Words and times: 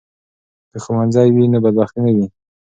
که 0.71 0.77
ښوونځی 0.83 1.27
وي 1.35 1.45
نو 1.51 1.57
بدبختي 1.65 1.99
نه 2.05 2.11
وي. 2.15 2.27